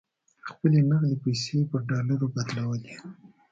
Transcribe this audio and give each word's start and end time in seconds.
خپلې 0.49 0.79
نغدې 0.89 1.17
پیسې 1.23 1.51
یې 1.59 1.63
پر 1.71 1.81
ډالرو 1.89 2.27
بدلولې. 2.35 2.95